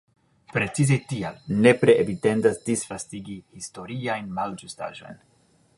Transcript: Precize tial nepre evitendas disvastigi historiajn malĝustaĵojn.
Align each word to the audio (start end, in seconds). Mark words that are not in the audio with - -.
Precize 0.53 0.95
tial 1.11 1.35
nepre 1.65 1.95
evitendas 2.05 2.59
disvastigi 2.71 3.37
historiajn 3.61 4.35
malĝustaĵojn. 4.41 5.25